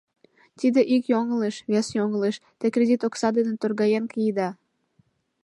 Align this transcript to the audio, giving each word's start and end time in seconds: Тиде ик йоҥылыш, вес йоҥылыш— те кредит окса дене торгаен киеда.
Тиде 0.59 0.81
ик 0.95 1.03
йоҥылыш, 1.11 1.55
вес 1.71 1.87
йоҥылыш— 1.97 2.35
те 2.59 2.65
кредит 2.75 3.01
окса 3.07 3.29
дене 3.37 3.53
торгаен 3.61 4.05
киеда. 4.13 4.49